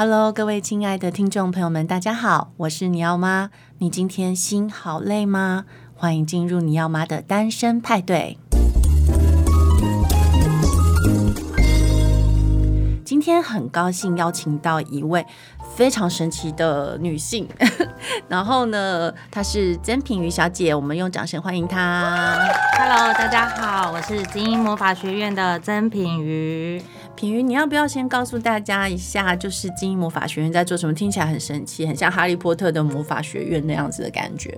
[0.00, 3.50] Hello，各位亲爱的听众朋友们，大家好，我是你要妈。
[3.78, 5.64] 你今天心好累吗？
[5.96, 8.38] 欢迎进入你要妈的单身派对。
[13.04, 15.26] 今天很高兴邀请到一位
[15.74, 17.48] 非常神奇的女性，
[18.28, 22.38] 然后呢，她是曾品瑜小姐，我们用掌声欢迎她。
[22.78, 26.80] Hello，大家好，我是精英魔法学院的曾品瑜。
[27.18, 30.94] 品瑜，你要不要先告诉大家一下，就是精英魔法学院在做什么？
[30.94, 34.56] 听起来很神奇，很像哈利波特的魔法学院那样子的感觉。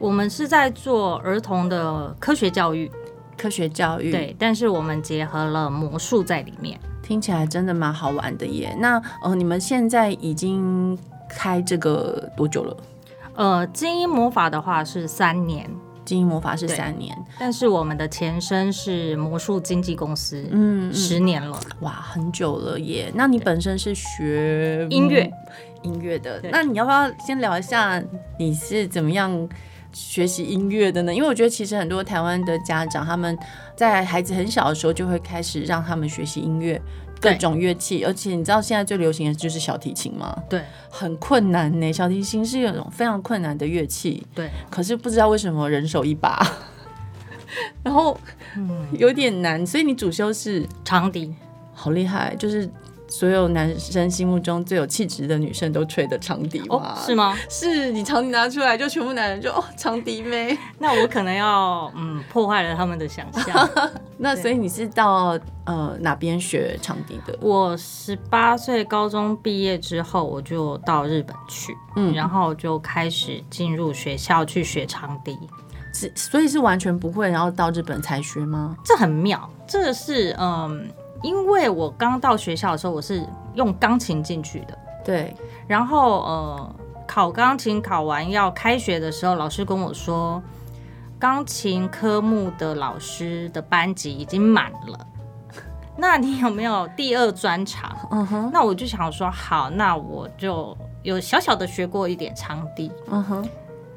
[0.00, 2.90] 我们是在做儿童的科学教育，
[3.38, 8.76] 科学教育对，但是我们结合了魔术在里面，听起来真的蛮好玩的耶。
[8.80, 10.98] 那呃，你们现在已经
[11.28, 12.76] 开这个多久了？
[13.36, 15.70] 呃，精英魔法的话是三年。
[16.04, 23.10] 菁英魔法是三年，但是我们的前身是魔术经纪公司，嗯，十年了，哇，很久了耶。
[23.14, 25.30] 那你本身是学音乐。
[25.82, 28.00] 音乐的，那你要不要先聊一下
[28.38, 29.48] 你是怎么样
[29.92, 31.12] 学习音乐的呢？
[31.12, 33.36] 因为我觉得其实很多台湾的家长他们
[33.74, 36.80] 在孩子很小的时候就会开始让他们学习音乐。
[37.22, 40.36] 各种乐器，而且你知道现在最流行的就是小提琴吗？
[40.50, 41.92] 对，很困难呢。
[41.92, 44.50] 小提琴是一种非常困难的乐器，对。
[44.68, 46.44] 可是不知道为什么人手一把，
[47.82, 48.18] 然后
[48.98, 49.64] 有点难。
[49.66, 51.34] 所以你主修是长笛，
[51.72, 52.68] 好厉害，就是。
[53.12, 56.66] 所有男生心目中最有气质的女生都吹的长笛吗？
[56.70, 57.36] 哦，是吗？
[57.50, 60.56] 是你长笛拿出来，就全部男人就哦，长笛妹。
[60.80, 63.68] 那我可能要嗯破坏了他们的想象。
[64.16, 67.36] 那所以你是到呃哪边学长笛的？
[67.42, 75.38] 我十八岁高中毕业之后，我就到日本去，嗯，然后就开始进入学校去学长笛。
[75.92, 78.74] 是，所以是完全不会，然后到日本才学吗？
[78.82, 80.88] 这很妙，这个是嗯。
[81.22, 85.34] 因为我刚到学校的时候，我是用钢琴进去的，对。
[85.66, 86.76] 然后呃，
[87.06, 90.42] 考钢琴考完要开学的时候，老师跟我说，
[91.18, 95.06] 钢琴科目的老师的班级已经满了。
[95.96, 97.96] 那你有没有第二专长？
[98.10, 98.50] 嗯哼。
[98.52, 102.90] 那我就想说，好，那我就有小小的学过一点长笛。
[103.08, 103.48] 嗯哼。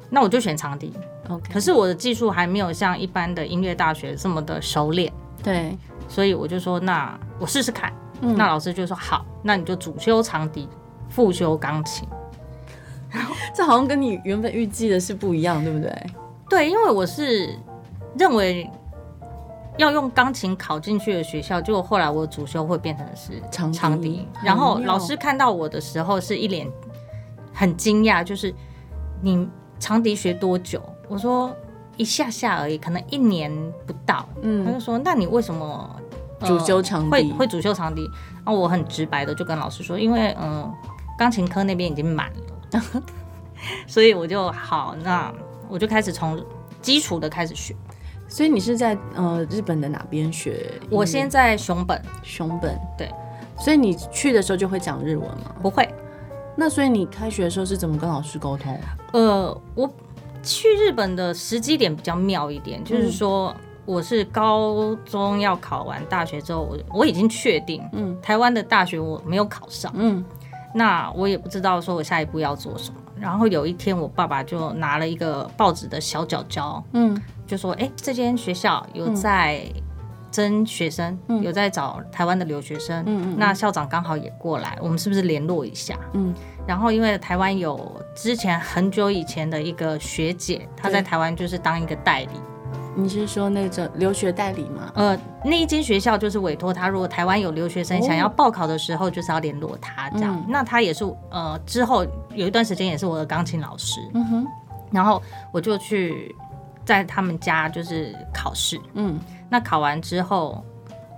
[0.08, 0.94] 那我就选长笛。
[1.28, 1.52] OK。
[1.52, 5.12] 可是我的技术还没有像一般的音乐大学这么的熟练。
[5.42, 5.76] 对。
[6.08, 7.92] 所以我就说，那我试试看。
[8.22, 10.66] 嗯、那老师就说好，那你就主修长笛，
[11.08, 12.08] 副修钢琴。
[13.54, 16.06] 这好像跟你原本预计的是不一样，对不对？
[16.48, 17.54] 对，因为我是
[18.18, 18.70] 认为
[19.76, 23.42] 要用钢琴考进去的学校，结果后来我主修会变成是。
[23.50, 26.66] 长笛，然后老师看到我的时候是一脸
[27.52, 28.54] 很惊讶，就是
[29.20, 29.46] 你
[29.78, 30.82] 长笛学多久？
[31.08, 31.54] 我说。
[31.96, 33.50] 一下下而已，可能一年
[33.86, 34.26] 不到。
[34.42, 35.98] 嗯，他就说：“那你为什么、
[36.40, 37.10] 呃、主修长笛？
[37.10, 38.02] 会会主修长笛？”
[38.44, 40.72] 然后我很直白的就跟老师说：“因为嗯，
[41.18, 42.30] 钢、呃、琴科那边已经满
[42.72, 43.02] 了，
[43.86, 45.32] 所以我就好，那
[45.68, 46.38] 我就开始从
[46.82, 47.74] 基础的开始学。
[48.28, 50.72] 所以你是在呃日本的哪边学？
[50.90, 53.10] 我现在熊本，熊本对。
[53.58, 55.54] 所以你去的时候就会讲日文吗？
[55.62, 55.88] 不会。
[56.56, 58.78] 那所以你开学的时候是怎么跟老师沟通？
[59.12, 59.90] 呃，我。
[60.46, 70.24] 去日本的时机点比较妙一点，就是说我是高中要考完大学之后，我我已经确定，嗯，台湾的大学我没有考上，嗯，
[70.72, 73.00] 那我也不知道说我下一步要做什么。
[73.18, 79.62] 然后有一天，我爸爸就拿了一个报纸的小角角，嗯，就说：“哎，这间学校有在
[80.30, 86.34] 征学生，有在找台湾的留学生，嗯，那校长刚好也过来，我们是不是联络一下？”嗯。
[86.66, 92.40] 然后，因为台湾有之前很久以前的一个学姐，她在台湾就是当一个代理。
[92.98, 94.90] 你是说那个留学代理吗？
[94.94, 100.42] 呃，那一间学校就是委托他，如果台湾有留学生想要报考的时候，就是要联络他这样。
[100.48, 104.00] 那她也是呃，之后有一段时间也是我的钢琴老师。
[104.14, 104.46] 嗯哼。
[104.90, 105.22] 然后
[105.52, 106.34] 我就去
[106.86, 108.80] 在他们家就是考试。
[108.94, 109.20] 嗯。
[109.50, 110.64] 那考完之后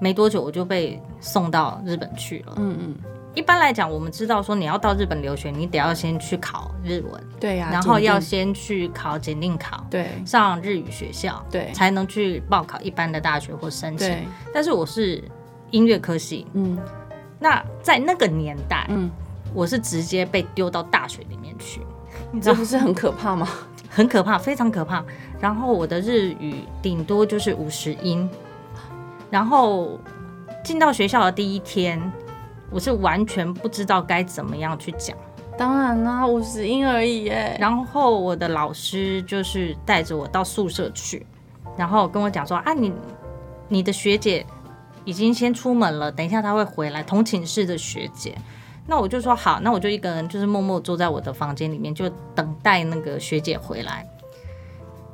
[0.01, 2.55] 没多久，我就被送到日本去了。
[2.57, 2.97] 嗯嗯。
[3.39, 14.13] 一般来讲，我们知道说你要到日本留学，你得要先去考日文，对呀、啊，然后要先去考检定考，对，上日语学校，对，才能去报考一般的大学或申请。
[14.53, 15.23] 但是我是
[15.71, 16.77] 音乐科系，嗯，
[17.39, 19.09] 那在那个年代，嗯，
[19.55, 21.81] 我是直接被丢到大学里面去，
[22.33, 23.49] 你 这不是很可怕吗？
[23.89, 25.05] 很可怕，非常可怕。
[25.39, 28.29] 然后我的日语顶多就是五十音，
[29.31, 29.97] 然后
[30.65, 32.03] 进到学校的第一天。
[32.71, 35.17] 我是完全不知道该怎么样去讲，
[35.57, 37.57] 当然啦，五十音而已耶。
[37.59, 41.27] 然后我的老师就是带着我到宿舍去，
[41.77, 42.93] 然后跟我讲说啊，你
[43.69, 44.45] 你的学姐
[45.05, 48.37] 已经先出门了，等一下她会回来，同寝室的学姐。
[48.87, 54.07] 那我就说好，那我就一个人就是默默坐在我的房间里面，就等待那个学姐回来。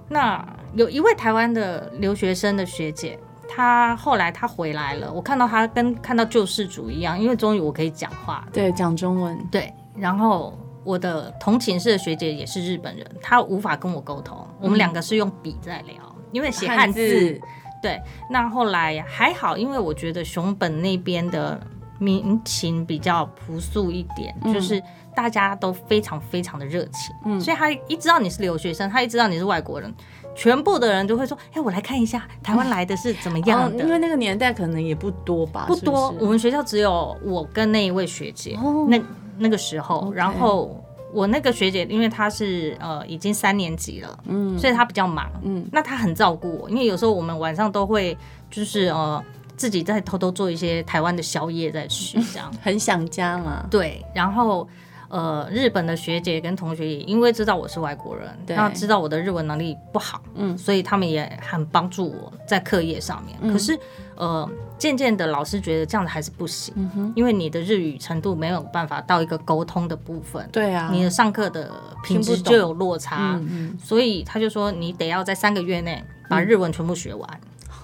[0.08, 3.18] 那有一位台湾的留学生的学姐，
[3.48, 9.72] 她后来他回来了，我看到他跟看到救世主一样，因为终于我可以讲话，对，讲中文，对。
[9.96, 15.94] 然后我的同寝室的学姐也是日本人，她无法跟我沟通，嗯、我们两个是用笔在聊，
[16.32, 17.00] 因为写汉字。
[17.00, 17.40] 汉字。
[17.82, 18.00] 对，
[18.30, 21.60] 那后来还好，因为我觉得熊本那边的
[21.98, 24.82] 民情比较朴素一点，嗯、就是
[25.14, 29.94] 大家都非常非常的热情，嗯、所以他一知道你是留学生，他一知道你是外国人，
[30.34, 33.78] 全部的人都会说：“哎，我来看一下台湾来的是怎么样 的。
[33.78, 36.12] 嗯哦”因为那个年代可能也不多吧，不多。
[36.12, 39.00] 是是我们学校只有我跟那一位学姐，哦、那
[39.38, 40.80] 那个时候，然后。
[41.12, 48.18] 我那个学姐，因为她是呃已经三年级了，嗯，所以她比较忙，嗯，那她很照顾我，因为有时候我们晚上都会
[48.50, 49.24] 就是呃
[49.56, 53.64] 自己在偷偷做一些台湾的宵夜在吃，这样 很想家嘛。
[53.70, 54.66] 对，然后
[55.14, 63.78] 呃日本的学姐跟同学也因为知道我是外国人，对，然后知道我的日文能力不好，嗯，所以他们也很帮助我在课业上面，嗯，可是。
[64.16, 70.48] 呃，渐渐的，老师觉得这样子还是不行，嗯、因为你的日语程度没有办法到一个沟通的部分。
[70.52, 71.68] 对啊，你的上课的
[72.04, 73.40] 品质就有落差，
[73.82, 76.00] 所以他就说你得要在三个月内
[76.30, 77.74] 把日文全部学完，嗯、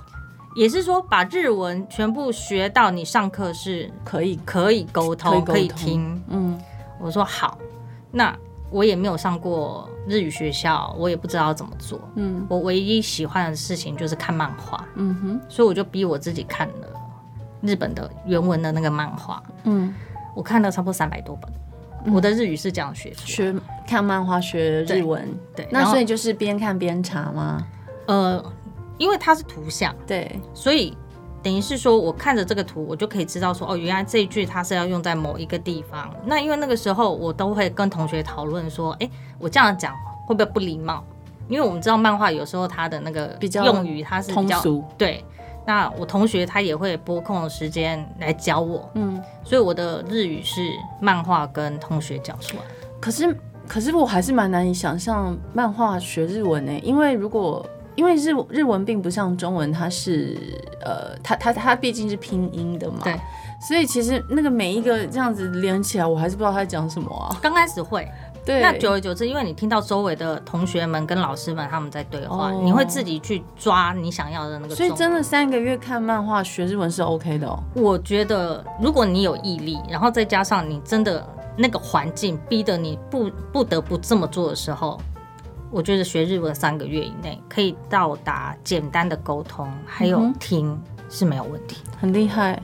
[0.55, 4.39] 也是说把日文全部学到你上课是可以。
[4.45, 5.45] 可以沟通。
[5.45, 6.23] 可以听。
[6.29, 6.57] 嗯，
[7.01, 7.59] 我说好，
[8.13, 8.37] 那。
[8.73, 12.01] 我也没有上过日语学校，我也不知道怎么做。
[12.15, 14.87] 嗯，我唯一喜欢的事情就是看漫画。
[14.95, 16.89] 嗯哼，所以我就逼我自己看了
[17.63, 19.43] 日本的原文的那个漫画。
[19.65, 19.93] 嗯，
[20.37, 21.53] 我看了差不多三百多本。
[22.05, 23.53] 嗯、我的日语是这样学，学
[23.89, 25.21] 看漫画学日文。
[25.57, 27.67] 对，对，那所以就是边看边查吗？
[28.07, 28.41] 呃，
[28.99, 30.97] 因为它是图像，对，所以。
[31.43, 36.15] 等于是说，我看着这个图，我就可以知道说，哦，原来这一句它是要用在某一个地方。
[36.27, 39.95] 那因为那个时候，我都会跟同学讨论说，哎，我这样讲
[40.27, 41.03] 会不会不礼貌？
[41.49, 44.85] 因为我们知道漫画有时候它的那个用语它是比较通俗。
[44.99, 45.25] 对，
[45.67, 50.61] 那我同学他也会拨空的时间来教我，嗯，所以我的日语是
[51.01, 52.63] 漫画跟同学教出来。
[53.01, 53.35] 可是，
[53.67, 57.65] 可是我还是蛮难以想象漫画学日文呢，因为如果。
[57.97, 60.37] 因为日日文并不像中文，它是
[60.85, 63.15] 呃，它它它毕竟是拼音的嘛，对，
[63.61, 67.37] 所以其实那个每一个这样子连起来，我还是不知道他在讲什么啊。
[67.43, 68.09] 刚开始会，
[68.45, 74.75] 对，那久而久之，因为你听到周围的同学们跟老师们他们在对话，哦、你会自己去抓你想要的那个。
[74.75, 77.63] 所以真的三个月看漫画学日文是 OK 的哦。
[77.75, 81.27] 我觉得如果你有毅力，然后再加上你真的
[81.57, 84.99] 那个环境逼得你不不得不这么做的时候。
[85.72, 90.80] 我觉得学日文三个月以内可以到达简单的沟通，还有听
[91.10, 92.62] 是没有问题，很厉害。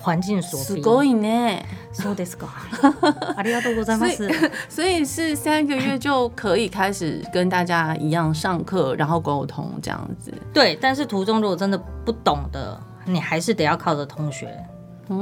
[0.00, 0.82] 环境所逼。
[0.82, 1.62] すごいね。
[1.92, 2.48] そうですか。
[3.36, 4.28] ありがとうございます。
[4.68, 10.32] 所以是三个月就可以开始跟大家一样上课，然后沟通这样子。
[10.52, 14.48] 对，但是途中如果真的不懂的，你还是得要靠着同学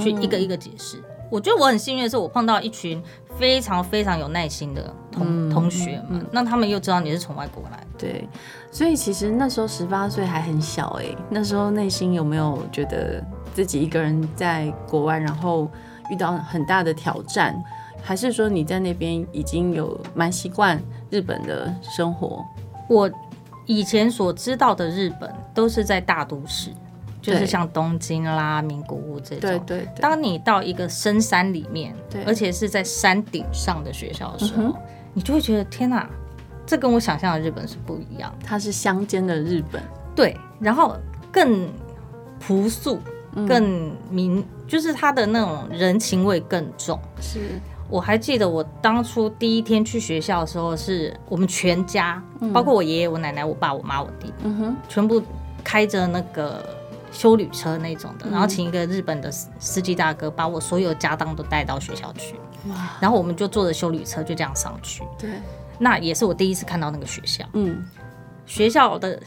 [0.01, 0.97] 去一个一个解释。
[0.97, 3.02] 嗯 我觉得我很幸运的是，我碰到一群
[3.38, 8.28] 非常非常有耐心的同、嗯、同学们，嗯、那他们又知道你是从外国来，对，
[8.72, 13.24] 所以其实那时候十八岁还很小哎、欸，那时候内心有没有觉得
[13.54, 15.70] 自己一个人在国外，然后
[16.10, 17.56] 遇到很大的挑战，
[18.02, 22.46] 还是说你在那边已经有蛮习惯日本的生活？
[22.88, 23.10] 我
[23.66, 26.72] 以前所知道的日本都是在大都市。
[27.26, 29.40] 就是像东京啦、名古屋这种。
[29.40, 30.02] 对对对。
[30.02, 34.76] 当你到一个深山里面，对，而且是在山顶上的学校的时候，嗯、
[35.14, 36.08] 你就会觉得天哪，
[36.68, 38.32] 这跟我想象的日本是不一样。
[38.44, 39.82] 它是乡间的日本。
[40.16, 40.96] 对，然后
[41.32, 41.68] 更
[42.40, 43.00] 朴素、
[43.48, 47.00] 更民，嗯、就是它的那种人情味更重。
[47.20, 47.40] 是。
[47.90, 55.22] 我还记得我当初第一天去学校的时候，是我们全家，嗯、包括我爷爷、我奶奶、我爸、我妈、我弟，嗯哼，全部
[55.64, 56.64] 开着那个。
[57.16, 62.36] 休旅车那种的，然后请一个日本的司机大哥把我所有家当都带到学校去，
[62.68, 62.98] 哇！
[63.00, 65.02] 然后我们就坐着修旅车就这样上去。
[65.18, 65.30] 对，
[65.80, 67.46] 那也是我第一次看到那个学校。
[67.54, 67.86] 嗯，
[68.46, 69.18] 学校的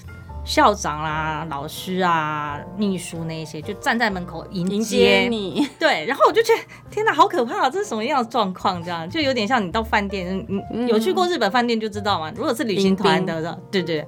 [0.45, 5.67] 校长啊、老师啊、秘书那些就站在门口迎接，你。
[5.79, 7.71] 对，然后我就觉得天哪，好可怕啊！
[7.71, 8.85] 这是什么样的状况？
[8.85, 12.31] 这样就有点像你到饭店，你有去过日本饭店就知道嘛。
[12.37, 14.07] 如果是旅行团的，对对，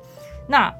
[0.49, 0.71] 那。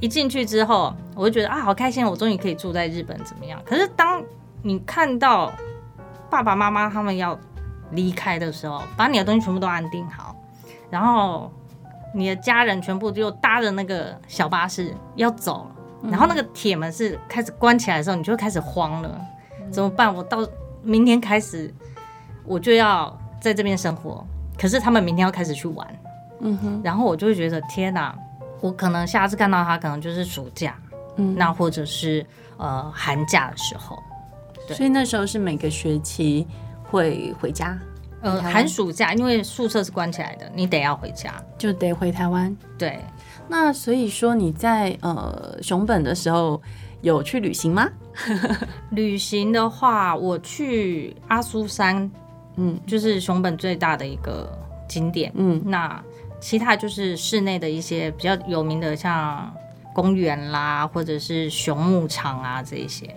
[0.00, 3.60] 一进去之后，我就觉得啊，好开心，我终于可以住在日本，怎么样？
[3.64, 4.22] 可是当
[4.62, 5.52] 你看到
[6.30, 7.38] 爸爸妈妈他们要
[7.92, 10.36] 离开的时候，把你的东西全部都安定好，
[10.90, 11.50] 然后
[12.14, 15.66] 你的家人全部就搭着那个小巴士要走，
[16.02, 19.20] 然后那个铁门是开始关起来的时候，你就会开始慌了，
[19.70, 20.14] 怎么办？
[20.14, 20.46] 我到
[20.82, 21.72] 明天开始。
[22.48, 24.24] 我就要在这边生活，
[24.56, 25.84] 可是他们明天要开始去玩，
[26.38, 28.16] 嗯哼，然后我就会觉得天哪，
[28.60, 30.76] 我可能下次看到他可能就是暑假，
[31.16, 32.24] 嗯，那或者是
[32.56, 33.98] 呃寒假的时候，
[34.66, 36.46] 对，所以那时候是每个学期
[36.84, 37.78] 会回家，
[38.22, 42.98] 呃，寒暑假因为宿舍是关起来的，你得要回家，就得回台湾，对。
[43.48, 46.60] 那所以说你在呃熊本的时候
[47.02, 47.88] 有去旅行吗？
[48.90, 52.10] 旅行的话，我去阿苏山，
[52.56, 54.50] 嗯，就是熊本最大的一个
[54.88, 56.02] 景点，嗯，那
[56.46, 59.52] 其他就是室内的一些比较有名的，像
[59.92, 63.12] 公园啦，或者是熊牧场啊这一些。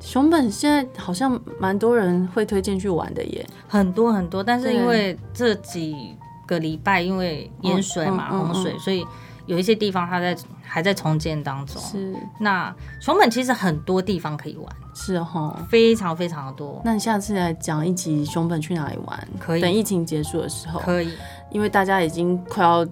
[0.00, 9.06] 熊本现在好像蛮多人会推荐去玩的耶，很多很多，但是因为这几个礼拜因为淹水嘛，洪水，所以。
[9.46, 11.82] 有一些地方它在还在重建当中。
[11.82, 14.76] 是，那熊本其实很多地方可以玩。
[14.94, 16.80] 是哦，非常非常的多。
[16.84, 19.28] 那你下次来讲一集熊本去哪里玩？
[19.40, 19.60] 可以。
[19.60, 20.78] 等疫情结束的时候。
[20.78, 21.10] 可以。
[21.50, 22.86] 因为大家已经快要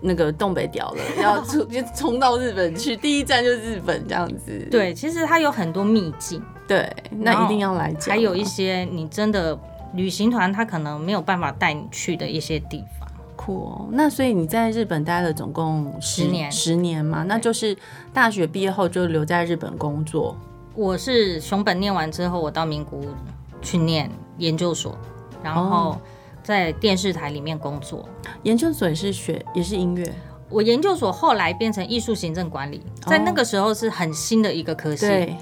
[0.00, 4.66] 那个东北屌了， 要冲冲到日本去，第一站就是日本这样子。
[4.70, 6.42] 对，其实它有很多秘境。
[6.66, 8.10] 对，那一定要来讲。
[8.10, 9.58] 还有一些你真的
[9.94, 13.08] 旅行团他可能没有办法带你去的一些地方。
[13.34, 17.76] 酷哦，那所以你在日本待了总共十年，十年嘛，那就是
[18.12, 20.36] 大学毕业后就留在日本工作。
[20.74, 23.08] 我是熊本念完之后，我到名古屋
[23.60, 24.96] 去念研究所，
[25.42, 25.98] 然后
[26.42, 28.08] 在电视台里面工作。
[28.42, 30.12] 研究所也是学，也是音乐。
[30.48, 35.06] 我研究所后来变成艺术行政管理，在那个时候是很新的一个科系。
[35.06, 35.36] 对。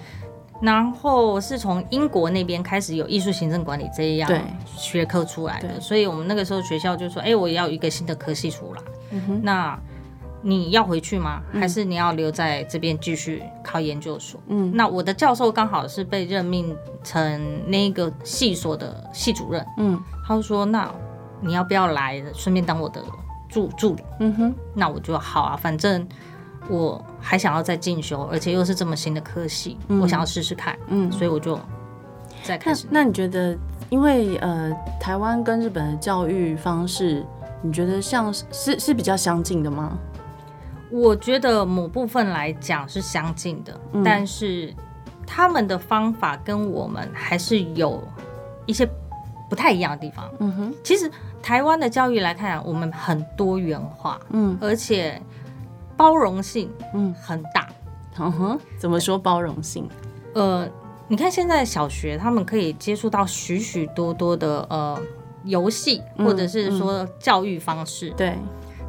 [0.60, 4.28] 然后是从英国那边开始有艺术行政管理这样
[4.66, 9.80] 学科出来的，所以我们那个时候学校就说：“哎，我要有一个新的科系出来，嗯、那
[10.42, 11.42] 你要回去吗？
[11.52, 20.90] 还是你要留在这边继续考研究所？”嗯，那我的教授刚好是被任命成那个系所的系主任，嗯，他就说：“那
[21.40, 23.02] 你要不要来，顺便当我的
[23.48, 26.06] 助助理？”嗯哼，那我就好啊，反正。
[26.70, 31.58] 我还想要再进修，而且又是这么新的科系，嗯、我想要试试看，嗯，所以我就
[32.42, 33.00] 再开始那。
[33.00, 33.56] 那你觉得，
[33.88, 37.24] 因为呃，台湾跟日本的教育方式，
[37.62, 39.96] 你觉得像是是比较相近的吗？
[40.90, 44.74] 我觉得某部分来讲是相近的，嗯、但是
[45.26, 48.02] 他们的方法跟我们还是有
[48.66, 48.88] 一些
[49.48, 50.30] 不太一样的地方。
[50.38, 51.10] 嗯哼，其实
[51.42, 55.20] 台湾的教育来看，我们很多元化，嗯，而且。
[55.98, 57.68] 包容性嗯很大，
[58.20, 59.88] 嗯哼，怎么说包容性？
[60.32, 60.64] 呃，
[61.08, 64.96] 你看现在小学他们可以接触到许许多多的呃
[65.42, 68.10] 游戏，或者是说教育方式。
[68.10, 68.38] 对、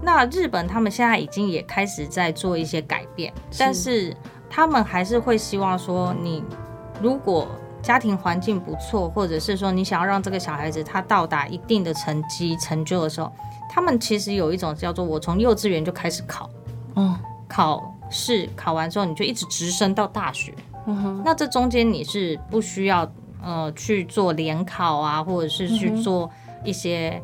[0.02, 4.16] 那日本他们现在已经也开始在做一些改变，是但是
[4.50, 6.44] 他们还是会希望说，你
[7.02, 7.48] 如果
[7.82, 13.32] 家庭环境不错，或者是说你想要让这个小孩子他到达一定的成绩成就的时候，
[13.70, 16.50] 他们其实有一种叫做我从幼稚园就开始考。
[16.96, 20.54] 嗯，考试考完之后，你就一直直升到大学。
[20.88, 23.10] 嗯哼，那这中间你是不需要
[23.42, 26.30] 呃去做联考啊，或者是去做
[26.64, 27.22] 一些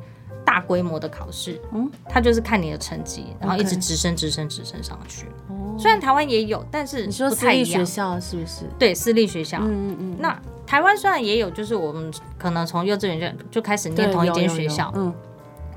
[0.55, 1.59] 大规模的考试。
[1.73, 5.25] 嗯，他就是看你的成绩，然后一直直升、直升、直升上去。
[5.49, 8.61] 哦，虽然台湾也有，但是你说私立学校是不是？
[8.79, 9.57] 对，私立学校。
[9.59, 10.17] 嗯嗯嗯。
[10.17, 14.89] 那台湾虽然也有，就是我们可能从幼稚园就就开始念同一间学校。
[14.95, 15.13] 嗯。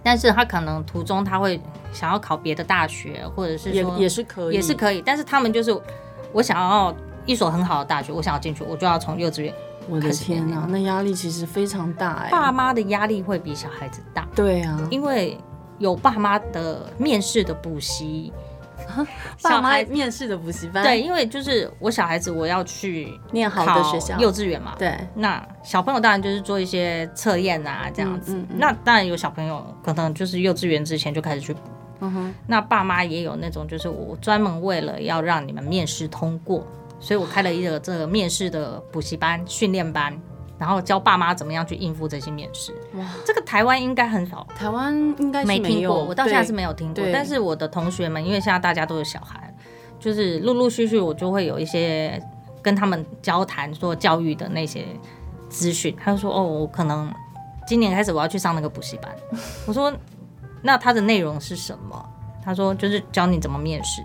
[0.00, 1.60] 但是他可能途中他会
[1.92, 5.02] 想要考别的大学，或者是说也也是可以，也是可以。
[5.04, 5.76] 但是他们就是
[6.32, 6.94] 我想要
[7.26, 9.52] 一所很好的大学，我想要进去，我就要从幼稚园。
[9.88, 12.30] 我的天哪，那压力其实非常大哎。
[12.30, 14.28] 爸妈的压力会比小孩子大。
[14.34, 15.38] 对啊，因为
[15.78, 18.32] 有爸妈的面试的补习。
[19.42, 24.76] 爸妈面试的补习班，对，因为就是我小孩子我要去念好的学校，幼稚园嘛。
[24.78, 28.34] 对，那小朋友当然就是做一些测验啊，这样子。
[28.34, 31.60] 嗯嗯嗯、那当然有小朋友可能就是幼稚园之前就开始去补。
[32.00, 32.34] 嗯哼。
[32.46, 36.64] 那爸妈也有那种，就是我专门为了要让你们面试通过，
[37.00, 40.18] 所以我开了一个这个面试的补习班训练班。
[40.58, 42.74] 然后教爸妈怎么样去应付这些面试。
[42.94, 47.04] 哇，这个台湾应该很少，台湾应该没听过，我到现在是没有听过。
[47.12, 49.54] 但是我的同学们，因为现在大家都有小孩，
[50.00, 52.20] 就是陆陆续续我就会有一些
[52.60, 54.84] 跟他们交谈做教育的那些
[55.48, 55.96] 资讯。
[56.02, 57.08] 他就说：“哦，我可能
[57.64, 59.14] 今年开始我要去上那个补习班。”
[59.64, 59.94] 我说
[60.60, 62.04] ：“那它的内容是什么？”
[62.44, 64.02] 他说：“就是教你怎么面试，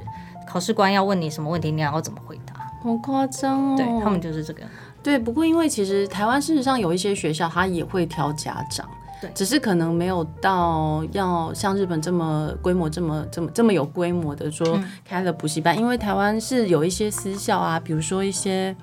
[0.47, 2.42] 考试官要问你什么问题，你要怎么回答。”
[2.83, 3.77] 好夸张哦！
[3.77, 4.61] 对，他们就是这个。
[5.01, 8.85] 对，不过因为其实台湾事实上有一些学校，他也会挑家长，
[9.21, 18.75] 对，只是可能没有到要像日本这么规模这么这么这么有规模的说开了补习班，嗯、因为台湾是有一些私校啊，比如说一些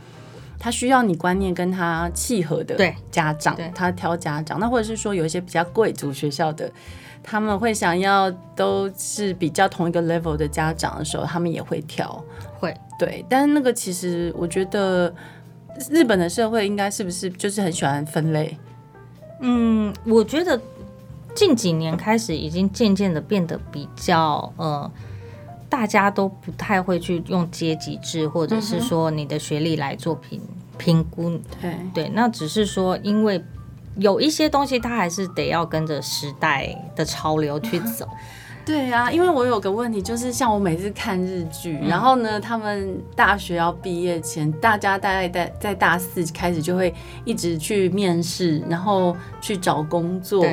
[0.59, 2.76] 他需要你观念跟他契合的
[3.11, 4.61] 家长，他挑家长。
[4.61, 6.71] 那或者是说有一些比较贵族学校的，
[7.23, 12.25] 他们会想要都是比较同一个 level 的家长的时候，他们也会挑。
[12.59, 15.15] 会对，但是那个其实我觉得
[15.91, 18.57] 日本的社会应该是不是就是很喜欢分类？
[19.41, 20.61] 嗯，我觉得
[21.35, 24.91] 近几年开始已经渐渐的变得比较呃。
[25.71, 30.41] 大家都不太会去用阶级制，或者是说你的学历来做评
[30.77, 31.41] 评估。
[31.61, 33.41] 对对，那只是说，因为
[33.97, 38.09] 有一些东西，它还是得要跟着时代的潮流去走。
[38.64, 46.94] 对啊，因为我有个问题，就是像我每次看日剧，嗯、然后呢，他们大学要毕业前，大家大概在在大四开始就会
[47.25, 50.47] 一直去面试，然后去找工作。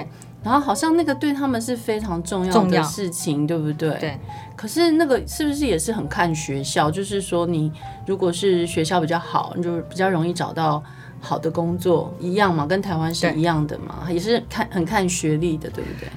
[0.44, 3.90] 然后好像那个对他们是非常重要的事情，对不对？
[4.00, 4.18] 对。
[4.56, 6.90] 可是那个是不是也是很看学校？
[6.90, 7.72] 就是说，你
[8.06, 10.82] 如果是学校比较好，你就比较容易找到
[11.20, 16.10] 好的工作，一样嘛，跟台湾是一样的嘛，也是看很看学历的，对不对？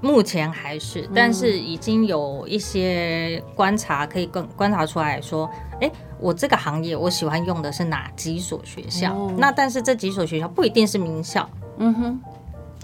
[0.00, 5.50] 目前还是，但是已经有一些观察可以更观察出来说，
[5.80, 5.90] 哎，
[6.20, 9.12] 我这个行业我喜欢用的是哪几所学校？
[9.12, 9.34] 哦。
[9.36, 11.48] 那但是这几所学校不一定是名校。
[11.78, 12.20] 嗯哼。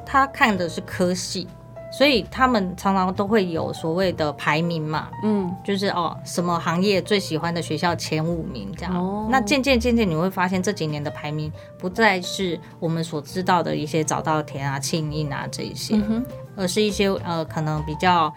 [0.04, 1.48] 他看的是科系，
[1.96, 8.96] 所以他们常常都会有所谓的排名嘛，嗯，就是哦，什么行业最喜欢的学校前五名这样。
[8.96, 18.32] 哦，那渐渐渐渐你会发现这几年的排名不再是我们所知道的一些早稻田啊、庆应啊这一些，嗯，而是一些呃可能比较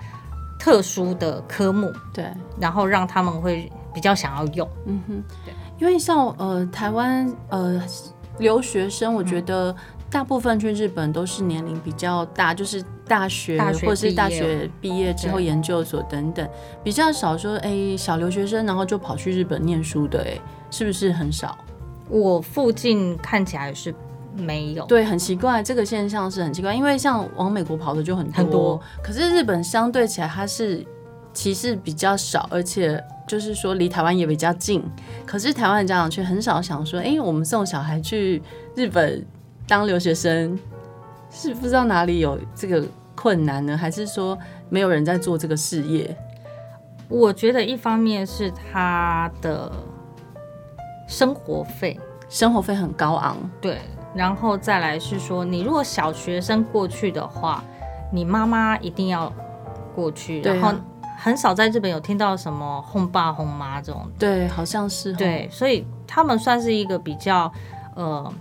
[0.60, 2.26] 特殊的科目，对，
[2.60, 7.82] 然后让他们会比较想要用，嗯哼，对，因为像呃台湾呃
[8.38, 9.76] 留学生，我觉得。
[10.10, 16.48] 大部分去日本都是年龄比较大，就是大学，或者是大学毕业之后研究所等等，
[16.82, 21.58] 比较少说哎、欸、小留学生然后就跑去日本念书的哎、欸，是不是很少？
[22.10, 23.94] 我附近看起来是
[24.38, 30.86] 没有，对，很奇怪，这个现象是很奇怪，因为像往美国跑的就很多，很多，可是日本相对起来它是
[31.34, 34.82] 其实比较少，而且就是说离台湾也比较近，
[35.26, 38.42] 可是台湾的家长却很少想说，哎、欸，我们送小孩去
[38.74, 39.26] 日本。
[39.68, 40.58] 当留学生
[41.30, 44.38] 是不知道哪里有这个困难呢，还是说
[44.70, 46.16] 没有人在做这个事业？
[47.10, 49.72] 我觉得一方面是他的
[51.08, 52.00] 生活费，
[52.30, 53.80] 生活费很高昂，对。
[54.16, 57.64] 然后再来是说，你如果小学生过去的话，
[58.12, 59.32] 你妈妈一定要
[59.94, 60.74] 过去，然后
[61.18, 67.52] 很少在日本有听到什么哄爸哄妈这种，对，好像是对，所以他们算是一个比较
[67.96, 68.34] 呃。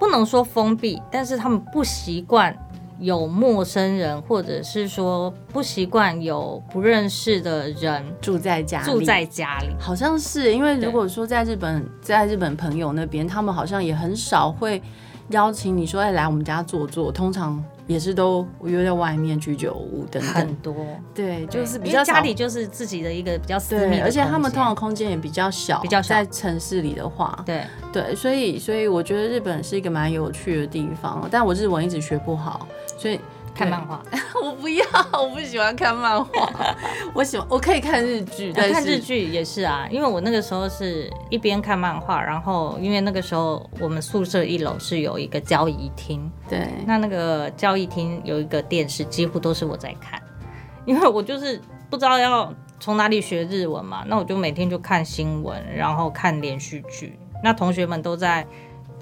[0.00, 2.56] 不能说封闭，但是他们不习惯
[2.98, 8.86] 有陌生人，或者是说不习惯有不认识的人住在家里。
[8.86, 14.82] 住在家里，好像是因为如果说在日本，在日本朋友那边，他们好像也很少会
[15.28, 17.62] 邀请你说，哎，来我们家坐坐，通常。
[17.90, 20.72] 也是都约在外面居酒屋等等，很多。
[21.12, 27.64] 对，就是比较家里就是自己的一个比较私密，而且他们通常空间也比较小，比较小，在城市里的话，对。
[27.92, 32.64] 对，所以所以我觉得日本是一个蛮有趣的地方，但我日文一直学不好，
[32.96, 33.18] 所以。
[33.54, 34.02] 看漫画，
[34.42, 36.48] 我不要，我不喜欢看漫画。
[37.12, 39.86] 我喜欢，我可以看日剧，但看日剧也是啊。
[39.90, 50.20] 因为我那个时候是一边看漫画，然后因为那个时候我们宿舍一楼是有一个交易厅，对，那那个交易厅有一个电视，几乎都是我在看。
[50.86, 51.60] 因为我就是
[51.90, 57.18] 不知道要从哪里学日文嘛，那我就每天就看新闻，然后看连续剧。
[57.44, 58.46] 那同学们都在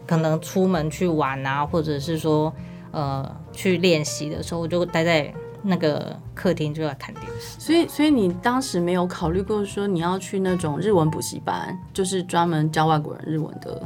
[0.07, 2.53] 可能出门去玩啊，或者是说。
[2.91, 7.59] 呃，去练习的时候，我就待在那个客厅，就要看电视。
[7.59, 13.83] 所以，所以你当时没有考虑过说你要去那种日文补习班，就是专门教外国人日文的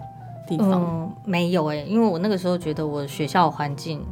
[0.47, 0.73] 地方？
[0.73, 4.05] 嗯，没有哎、欸，因为我那个时候觉得我学校环境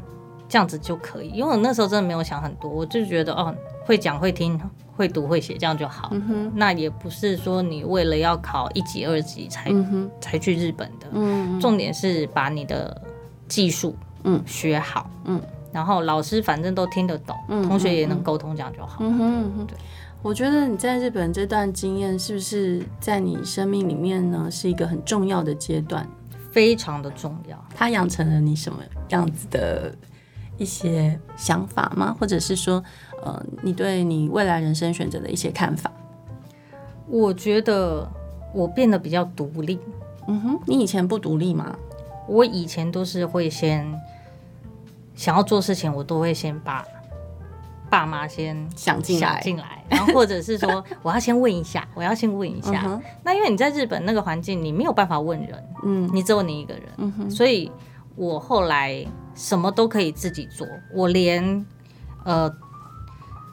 [0.49, 4.59] 这样子就可以，因为我那时候真的没有想很多，我就觉得哦，会讲会听
[4.97, 6.11] 会读会写这样就好。
[6.55, 11.09] 那也不是说你为了要考一级二级才、嗯、才去日本的。
[11.13, 13.03] 嗯，重点是把你的
[13.47, 13.95] 技术。
[14.25, 15.41] 嗯，学好，嗯，
[15.73, 18.99] 然后老师反正都听得懂，嗯，同学也能沟通，这样就好。
[19.01, 19.79] 嗯哼，嗯哼，对，
[20.23, 26.07] 我觉得你在日本这段经验是不是在你生命里面呢，是一个很重要的阶段？
[26.51, 27.65] 非常的重要。
[27.75, 29.95] 它养成了你什么样子的
[30.59, 32.17] 一些想法吗？
[32.19, 32.83] 或者是说，
[33.23, 35.91] 呃，你对你未来人生选择的一些看法？
[37.07, 38.09] 我觉得
[38.53, 39.79] 我变得比较独立。
[40.27, 41.77] 嗯哼，你以前不独立吗？
[42.31, 43.85] 我以前都是会先
[45.17, 46.87] 想要做事情，我都会先把
[47.91, 52.85] 爸妈先想进来，进来，然后或者是说我要先问一下，我要先问一下。
[52.87, 57.69] 嗯、那因为你在日本那个环境，你没有办法问人，嗯，你只有你一个人，嗯，所以
[58.15, 60.65] 我后来什么都可以自己做，
[60.95, 61.67] 我连
[62.25, 62.49] 呃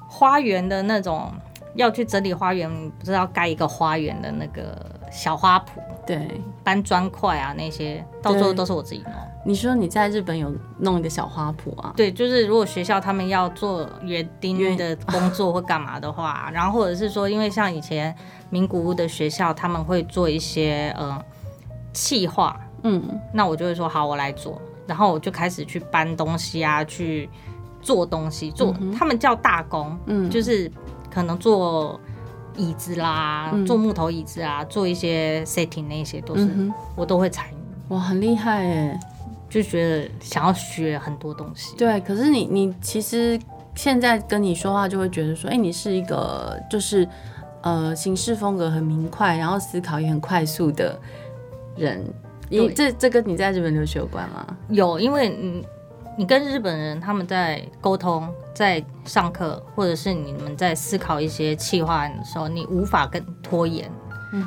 [0.08, 1.34] 花园的那种
[1.74, 5.64] 要去整理花园，不知道盖一个花园的那个小花圃，
[6.06, 9.14] 对，搬砖块啊那些，到最后都是我自己弄。
[9.46, 11.94] 你说你在日本有弄一个小花圃啊？
[11.96, 18.14] 对，就是如果学校他们要做园丁的工作或干嘛的话， 然后或者是说，因为像以前
[18.50, 21.18] 名古屋的学校，他们会做一些呃
[21.94, 23.02] 气化，嗯，
[23.34, 27.30] 那我就会说好，我来做，然后我就开始去搬东西啊，去
[27.82, 30.70] 做东西，做、嗯、他们叫大工，嗯，就是
[31.10, 31.98] 可能做
[32.58, 37.94] 椅子啦，嗯、做木头椅子啊，做一些 setting 那些都是、嗯、我都会参与。
[37.94, 39.00] 哇，很厉害哎！
[39.50, 42.02] 就觉得想要学很多东西，对。
[42.02, 43.40] 可是你你其实
[43.76, 47.08] 现在跟你说话，就会觉得说，哎、欸，你是一个就是
[47.62, 51.00] 呃行事风格很明快，然后思考也很快速的
[51.78, 52.04] 人。
[52.50, 54.46] 你这这跟你在日本留学有关吗？
[54.70, 55.66] 有，因为你
[56.18, 63.90] 你跟日本人他们在沟通，在上课，或者是你们在思考一些企划案的时候，你无法跟拖延。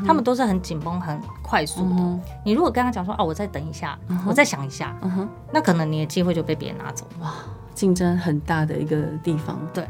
[0.07, 1.97] 他们都是很紧绷、很快速的。
[1.97, 4.95] 嗯、你如果跟他讲说：“哦，我再等一下，嗯、我再想一下。
[5.01, 7.07] 嗯”那可能你的机会就被别人拿走。
[7.21, 7.33] 哇，
[7.75, 9.59] 竞争很大的一个地方。
[9.73, 9.89] 对，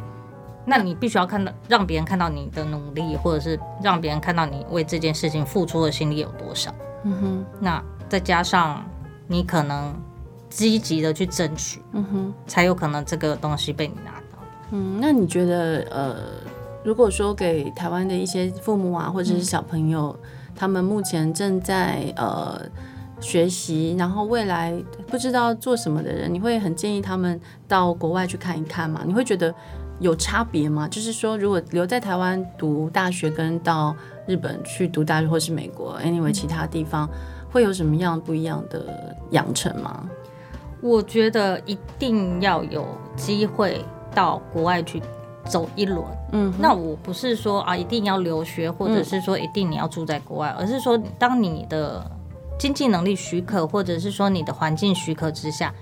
[0.64, 6.72] 那你必须要看到，让别人看到你的努力，或者是让别人看到你为这件事情付出的心力有多少。
[7.02, 7.44] 嗯哼。
[7.58, 8.84] 那再加上
[9.26, 9.92] 你可能
[10.50, 14.38] 积极的去争取，嗯哼，才有可能这个东西被你拿到。
[14.72, 16.16] 嗯，那你觉得呃？
[16.82, 22.58] 如果说给台湾的一些父母啊，或者是小朋友，嗯、他们目前正在呃
[23.20, 24.72] 学习，然后未来
[25.06, 29.02] 不知道做什么的人，你会很建议他们到国外去看一看吗？
[29.04, 29.54] 你会觉得
[29.98, 30.88] 有差别吗？
[30.88, 33.94] 就是说，如果留在台湾读大学，跟到
[34.26, 37.06] 日本去读大学，或是美国，anyway 其他地方，
[37.50, 40.08] 会有什么样不一样的养成吗？
[40.82, 45.02] 我觉得一定要有机会到国外去。
[45.48, 52.08] 走一轮，嗯，那我不是说啊，一定要留学，或者是说一定你要住在国外，嗯、而是说当你的
[52.56, 55.74] 经济能力许可，或者是说你的环境许可之下。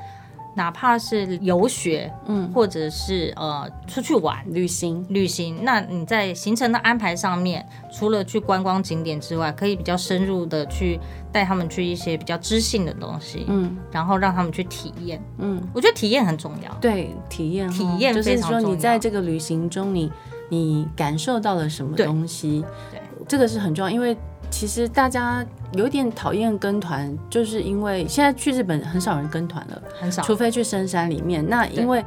[0.54, 5.04] 哪怕是游学，嗯，或者是呃出去玩旅行。
[5.08, 10.98] 旅行，那你在行程的安排上面，除了去观光景点之外，可以比较深入的去
[11.30, 20.10] 带他们去一些比较知性的东西，嗯，然后让他们去体验，嗯，我觉得体验很重要，对，体验体验非常重要，就是说你在这个旅行中你，
[20.48, 24.16] 你你感受到了什么东西，对，对，这个是很重要，因为。
[24.50, 31.46] 其实大家有点讨厌跟团，就是因为现在去日本很少人跟团了，很少，除非去深山里面。
[31.46, 32.02] 那因为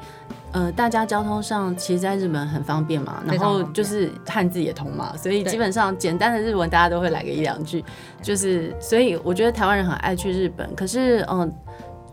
[0.51, 7.86] 呃，大家交通上其实，在日本很方便嘛，然后就是汉字也通嘛，所以基本上简单的日文大家都会来个一两句。
[8.23, 11.51] 就是所以我觉得台湾人很爱去日本，可是嗯、呃，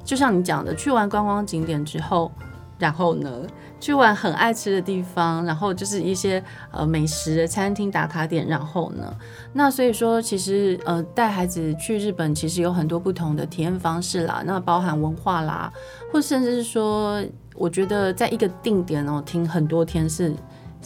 [0.05, 2.31] 就像你讲的，去完观光景点之后，
[2.79, 3.47] 然后呢？
[3.81, 9.17] 去玩很爱吃的地方，然后就是一些呃美食的餐厅打卡点，然后呢，
[9.53, 15.73] 那所以说其实呃带孩子去日本其实有很多不同的体验方式啦，那包含文化啦，
[16.12, 17.23] 或甚至是说，
[17.55, 20.35] 我觉得在一个定点哦停很多天是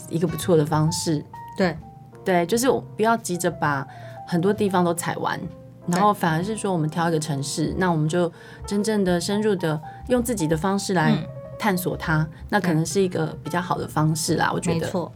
[0.07, 1.25] 一个不错的方式。
[1.57, 1.75] 对
[2.23, 3.87] 对，就是不要急着把
[4.27, 5.39] 很多地方都踩完，
[5.87, 8.31] 然后反而是说我们挑一个城市，那我们就
[8.67, 11.11] 真正的深入的用自己的方式来。
[11.53, 14.51] 嗯探索它，那可能是一个比较好的方式啦。
[14.53, 15.11] 我觉得，没错，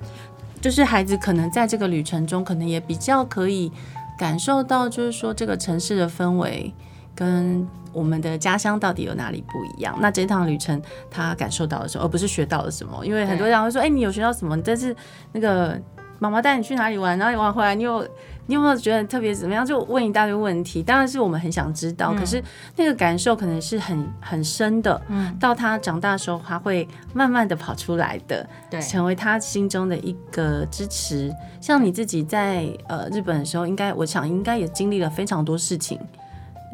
[0.62, 3.72] 就是孩子可能在这个旅程中，可能也比较可以
[4.18, 6.74] 感受到，就是说这个城市的氛围
[7.14, 9.98] 跟我们的家乡到底有哪里不一样。
[10.00, 13.06] 那这趟旅程他感受到了什么，而不是学到了什么。
[13.06, 14.96] 因为很多人会说：“哎，你有学到什么？”但是
[15.34, 15.78] 那个
[16.20, 18.08] 妈妈带你去哪里玩，然后你玩回来，你有。
[18.48, 19.66] 你有没有觉得特别怎么样？
[19.66, 22.14] 就问一大堆问题，当然是我们很想知道。
[22.14, 22.44] 嗯、可是
[22.76, 31.32] 那个感受可能是很很深的，嗯，到他长大的时候，他会慢慢的跑出来的，对，成为他心中的一个支持。
[31.62, 36.00] 像你自己在呃日本的时候，应该我想应该也经历了非常多事情，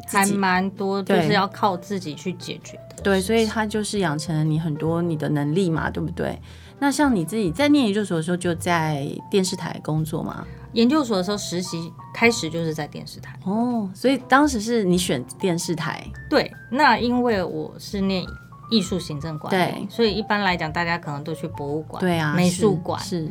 [0.06, 3.02] 还蛮多，就是要靠自己去解决的。
[3.02, 6.38] 对，所以他就是养成了你很多你的能力嘛，对不对？
[6.78, 10.44] 那像你自己在念研究所的时候，就在电视台工作吗？
[10.74, 13.38] 研究所的时候实习开始就是在电视台。
[13.44, 16.04] 哦，所以当时是你选电视台。
[16.28, 18.24] 对，那因为我是念
[18.70, 23.00] 艺术行政管理，对，所以一般来讲，大家可能都去博物馆，对啊，美术馆。
[23.00, 23.28] 是。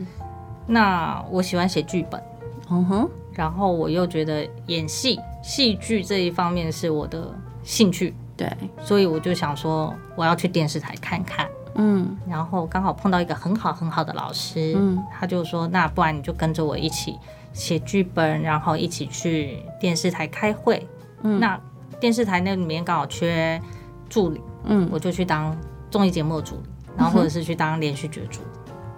[0.65, 2.23] 那我喜欢写剧本，
[2.69, 8.49] 嗯哼，然后我又觉得演戏、戏剧这一方面是我的兴趣，对，
[8.81, 11.49] 所以我就想说，我要去电视台看看。
[11.75, 17.17] 嗯，然后刚好碰到一个很好很好的老师，嗯，他就说，那不然你就跟着我一起
[17.51, 20.87] 写剧本，然后一起去电视台开会。
[21.23, 21.59] 嗯，那
[21.99, 23.61] 电视台那里面刚好缺
[24.09, 25.55] 助理，嗯，我就去当
[25.89, 26.63] 综艺节目的助理，
[26.97, 28.47] 然后或者是去当连续剧助理，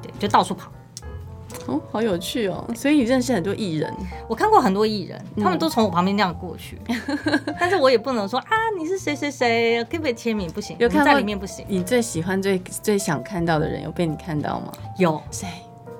[0.01, 0.71] 对，就到处跑。
[1.67, 2.63] 哦，好有趣哦！
[2.75, 3.91] 所以你认识很多艺人，
[4.27, 6.95] 我看过很多艺人，他们都从我旁边那样过去，嗯、
[7.59, 10.49] 但是我也不能说啊，你是谁谁谁，可不可以签名？
[10.51, 11.65] 不行，有看在里面不行。
[11.67, 14.71] 你最喜欢、最最想看到的人有被你看到吗？
[14.97, 15.47] 有谁？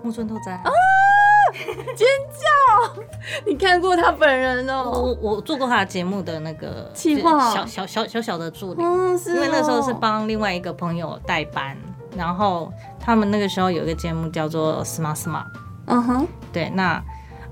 [0.04, 0.71] 木村拓哉啊！
[1.95, 3.01] 尖叫！
[3.47, 4.91] 你看过他本人哦？
[4.91, 11.75] 我我做过他的节目的那个企划，小小小小小的助理，嗯、是哦、因为那时候是帮另外一个朋友代班。
[12.17, 12.71] 然后
[13.05, 15.43] 他们那个时候有一个节目叫做《Smart Smart》，
[15.85, 16.99] 嗯哼，对，那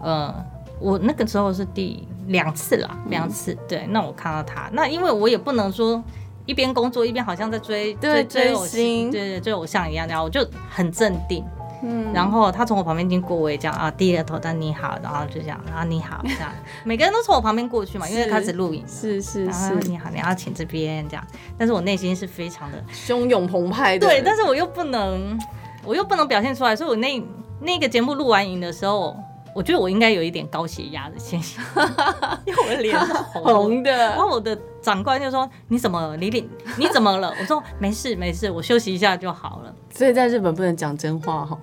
[0.02, 0.34] 呃，
[0.80, 6.04] 我那个时候是第两次啦，两次，对，那我看到他，那因为我也不能说
[6.48, 11.46] 一边工作一边好像在追对追追星，对对追偶像一样，然后我就很镇定。
[11.86, 16.50] 嗯，然后他从我旁边经过，我也这样啊，低着头，但你好，然后就这样，然后你好，这样，
[16.86, 25.38] 每个人都从我旁边过去嘛，因为开始录影，是是是，你好，你要请这边这样，但是我内心是非常的汹涌澎湃的，对，但是我又不能，
[25.86, 27.22] 我又不能表现出来，所以我那
[27.60, 29.16] 那个节目录完影的时候，
[29.54, 31.64] 我觉得我应该有一点高血压的现象，
[32.46, 37.34] 因为我的脸是红的，然后我的长官就说，你怎么，李李，你怎么了？
[37.40, 39.76] 我说没事没事，我休息一下就好了。
[39.94, 41.58] 所以在日本不能讲真话哈。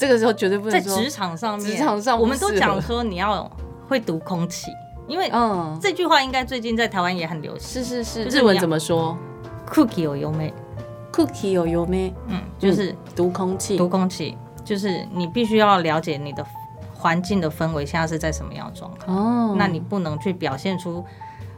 [0.00, 3.46] 这个时候绝对不能在职场上面，职场上我们都讲说你要
[3.86, 4.70] 会读空气，
[5.06, 7.84] 因为嗯，这句话应该最近在台湾也很流行。
[7.84, 9.14] 是是是，日文怎么说
[9.70, 10.54] ？Cookie 有优美
[11.12, 16.42] ，Cookie 有优美，嗯，就是读空气，读空气，就是你必须要了解你的
[16.94, 19.52] 环境的氛围现在是在什么样的状况。
[19.52, 21.04] 哦，那你不能去表现出。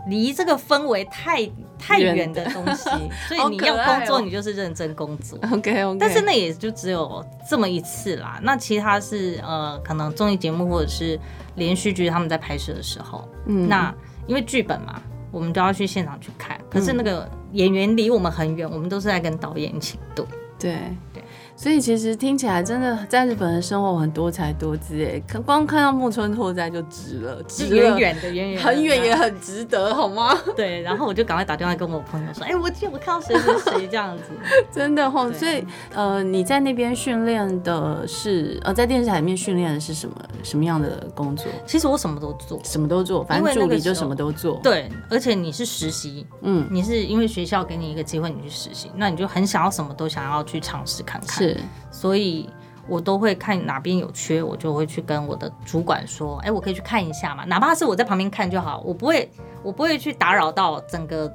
[0.06, 2.90] 离这个氛围太太远的东西，
[3.28, 5.38] 所以你要工作，你就是认真工作。
[5.52, 5.98] OK OK。
[5.98, 8.40] 但是那也就只有这么一次啦。
[8.42, 11.18] 那其他是呃，可能综艺节目或者是
[11.54, 13.94] 连续剧他们在拍摄的时候，嗯，那
[14.26, 16.58] 因为剧本嘛，我们都要去现场去看。
[16.68, 20.24] 可是那个演员离我们很远，我们都是在跟导演一起对。
[20.58, 20.78] 对
[21.12, 21.22] 对。
[21.62, 30.36] 所以其实听起来真的在日本的生活很多才多姿哎，光看到木村拓哉就值了，值远远的远远很远也很值得，好吗？
[30.56, 34.24] 对，然后我就赶快打电话跟我朋友说，哎、欸，我记得我看到谁谁谁这样子，
[34.74, 35.32] 真的哈。
[35.32, 41.46] 所以呃，你在那边训练的是呃，在电视台里面训练的是什么什么样的工作？
[41.64, 44.58] 其实我什么都做，什么都做，反正助理就什么都做。
[44.64, 51.38] 对，而且你是实习，嗯，你是因为学校给你一个机会，你去实习，那你就很想要什么都想要去尝试看看。
[51.38, 51.51] 是。
[51.90, 52.48] 所以，
[52.88, 59.30] 我都会看哪边有缺，我就会去跟我的主管说：“哎，我可以去看一下嘛，哪怕是我在旁边看就好，我不会，
[59.62, 61.32] 我不会去打扰到整个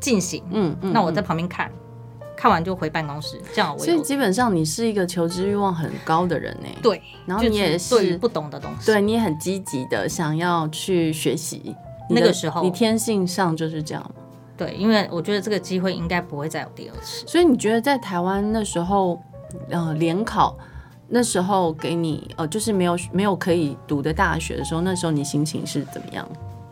[0.00, 0.42] 进行。
[0.50, 1.70] 嗯”嗯，那我在旁边看，
[2.36, 3.78] 看完就回办公室，这样我。
[3.84, 6.68] 所以基本上你是一个求知欲望很高的人呢。
[6.82, 11.76] 对，然后你也是对不懂的东西，对你也很积极的想要去学习。
[12.08, 14.10] 那个时候，你天性上就是这样。
[14.56, 17.26] 对，因为我觉得这个机会应该不会再有第二次。
[17.26, 19.20] 所以你觉得在台湾那时候？
[19.70, 20.56] 呃，联考
[21.08, 26.26] 那时候给你呃，就是没有没有可以读的大学的时候，那时候你心情是怎么样？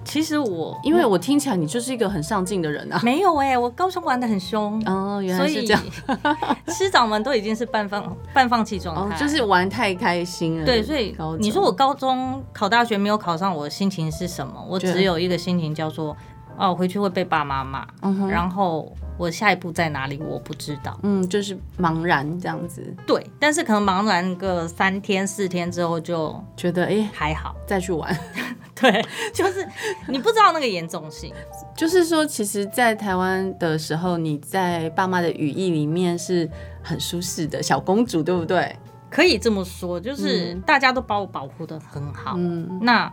[0.04, 2.98] 其实我，因为我听起来你就是一个很上进的人啊。
[3.04, 5.82] 没有哎、欸，我高中玩的很凶哦，原来是这样。
[6.68, 10.64] 师长们都已经是半放半放弃状态、哦，就是玩太开心了。
[10.64, 14.64] 对，所以你说我高中考大学没有考上，我的心情是什么？
[14.66, 16.16] 我只有一个心情叫做，
[16.56, 18.90] 哦，回去会被爸妈骂，嗯、然后。
[19.18, 20.16] 我下一步在哪里？
[20.18, 20.98] 我不知道。
[21.02, 22.94] 嗯，就是茫然这样子。
[23.07, 28.16] 对，但是可能茫然个三天四天之后，就觉得哎还好，再去玩。
[28.81, 29.04] 对，
[29.35, 29.66] 就是
[30.07, 31.35] 你不知道那个严重性。
[31.76, 36.48] 就是说，其实，在台湾的时候，你在爸妈的羽翼里面是
[36.81, 38.76] 很舒适的小公主，对不对？
[39.11, 42.35] 可以这么说，就是大家都把我保护的很好。
[42.37, 43.12] 嗯，那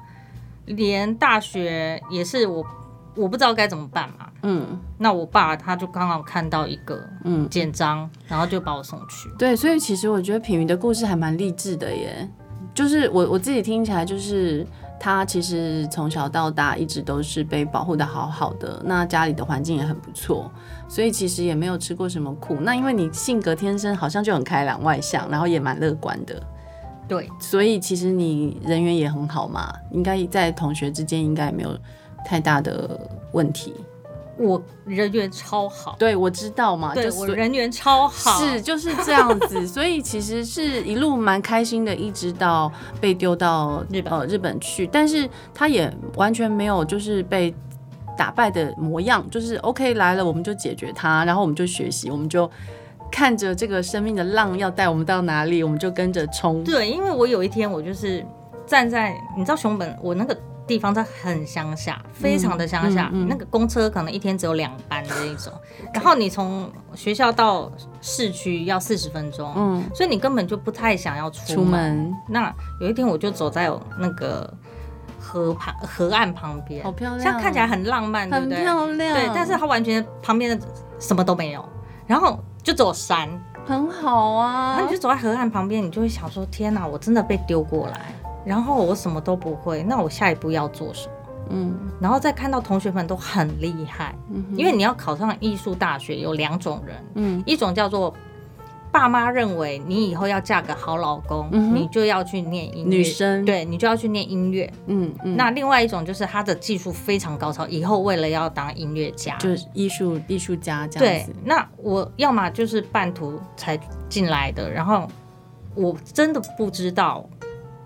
[0.66, 2.64] 连大学也是我。
[3.16, 9.30] 我不知道该怎么办嘛，嗯，那我爸他就刚好看到一个嗯简章，嗯、然后就把我送去。
[9.38, 12.30] 对，所以其实我觉得品妤的故事还蛮励志的耶，
[12.74, 14.68] 就是我我自己听起来就是
[15.00, 20.52] 他其实从小到大一直都是被保护的好好的，那家里的环境也很不错，
[20.90, 22.56] 所以其实也没有吃过什么苦。
[22.56, 26.44] 那因为你性格天生好像就很开朗外向，然后也蛮乐观的，
[27.08, 31.78] 对，所以其实你人缘也很好嘛，应该在同学之间应该也没有。
[32.26, 33.00] 太大的
[33.32, 33.74] 问题，
[34.38, 44.12] 我人缘超好，对，我知道嘛，对，就我人缘超好，是就是这样子， 所以其实是一路蛮开心的，一直到被丢到日本。
[44.12, 47.54] 呃日本去，但是他也完全没有就是被
[48.18, 52.50] 打败的模样，就是 OK 来了我们就解决他，然后我们就学习，我们就
[53.12, 56.64] 看着这个生命的浪要带我们到哪里，我们就跟着冲。
[56.64, 58.26] 对，因为我有一天我就是
[58.66, 60.36] 站在，你知道熊本，我那个。
[60.68, 65.54] 地方在很乡下，非常的乡下，嗯嗯嗯、那个公车可能一天只有两班的那种，
[65.94, 71.56] 然后你从学校到市区要四十分钟，嗯，所以你根本就不太想要出门。
[71.56, 72.14] 出门。
[72.28, 74.52] 那有一天我就走在那个
[75.20, 78.58] 河旁河岸旁边，好漂亮，像看起来很浪漫，对不对？
[78.58, 79.14] 很漂亮。
[79.16, 80.68] 对，但是它完全旁边的
[81.00, 81.64] 什么都没有，
[82.08, 83.30] 然后就只有山，
[83.66, 84.74] 很好啊。
[84.74, 88.14] 然后你就走在河岸旁边，你就会想说：天哪，我真的被丢过来。
[88.46, 91.14] 然后我什么都不会，那我下一步要做什么？
[91.50, 98.12] 嗯，然后再看到同学们都很厉害，嗯，因为你要考上艺术大学有两种人，嗯，一种叫做
[98.92, 105.36] 爸妈认为你以后要嫁个好老公，嗯，你就要去念音乐，女生，对，你就要去念音乐，嗯嗯。
[105.36, 111.32] 那另外一种就是他的技术非常高超，以后为了要当音乐家，就是艺术艺术家这样子。
[111.32, 113.80] 对，那我要么就是半途才
[114.10, 115.08] 进来的，然后
[115.76, 117.24] 我真的不知道。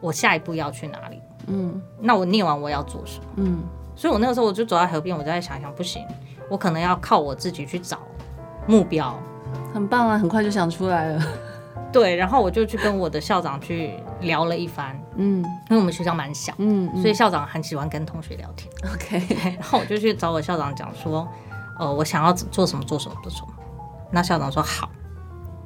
[0.01, 1.21] 我下一步要去哪里？
[1.47, 3.25] 嗯，那我念完我要做什么？
[3.37, 3.63] 嗯，
[3.95, 6.05] 所以我那个时候我就走在河边，我就在想想，不行，
[6.49, 7.99] 我可能要靠我自己去找
[8.67, 9.17] 目标。
[9.73, 11.23] 很棒啊，很快就想出来了。
[11.91, 14.95] 对，然后我就去跟我的校长去聊了一番。
[15.15, 18.71] 嗯，因为我们学校蛮小，嗯，所以校长很喜欢跟同学聊天。
[18.93, 21.27] OK， 然后我就去找我校长讲说，
[21.79, 23.47] 呃，我想要做什么，做什么，做什么。
[24.11, 24.87] 那校长说好，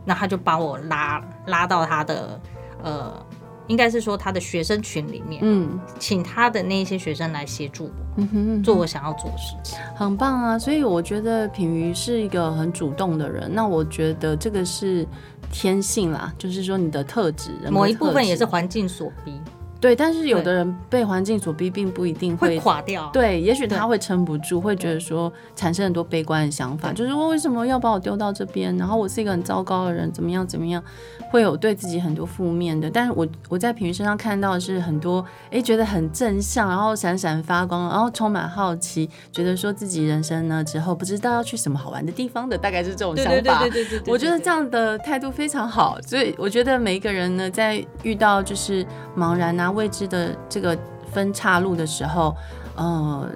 [0.06, 2.39] 那他就把我拉拉到他的
[2.82, 3.26] 呃。
[3.67, 10.60] 应该是说他的学生群里面，嗯，请他的那些学生来协助我，嗯哼，做我想要做的事情，很棒啊！
[10.60, 15.08] 所以我觉得品瑜是一个很主动的人，那我觉得这个是
[15.52, 19.39] 天性啦，就是说你的特质，某一部分也是环境所逼。
[19.84, 23.10] 对，但是有的人被环境所逼，并不一定会，会垮掉。
[23.12, 28.74] 对，也许他会撑不住，会觉得说产生很多悲观的想法，就是我为什么要把我丢到这边？
[28.78, 30.82] 然后我是一个很糟糕的人，怎么样怎么样，
[31.30, 32.89] 会有对自己很多负面的。
[32.89, 43.32] 但是我我在品妤身上看到的是很多，哎，觉得很正向，然后闪闪发光，然后充满好奇，觉得说自己人生呢之后不知道要去什么好玩的地方的，大概是这种想法。
[43.34, 44.13] 对对对对对对。
[44.13, 48.86] 我觉得这样的态度非常好，所以我觉得每一个人呢，在遇到就是
[49.17, 49.73] 茫然啊。
[49.74, 50.78] 未知的这个
[51.12, 52.36] 分岔路的时候，
[52.76, 53.30] 呃，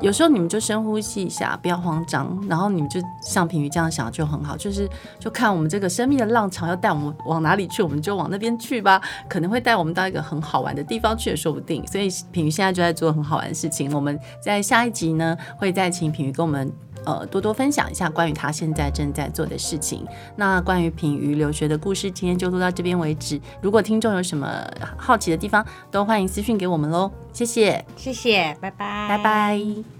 [0.00, 11.86] 有时候你们就深呼吸一下，不要慌张，然后你们就像品鱼这样想就很好，就是就看我们这个生命的浪潮要带我们往哪里去，我们就往那边去吧， 可能会带我们到一个很好玩的地方去也说不定。
[11.86, 16.70] 所以品鱼现在就在做很好玩的事情，我们在下一集呢会再请品鱼跟我们。
[17.06, 20.04] 呃，多多分享一下关于他现在正在做的事情。
[20.36, 23.40] 那关于品鱼留学的故事，今天就录到这边为止。
[23.62, 24.62] 如果听众有什么
[24.98, 27.10] 好奇的地方，都欢迎私讯给我们喽。
[27.32, 29.95] 谢谢，谢谢，拜拜，拜拜。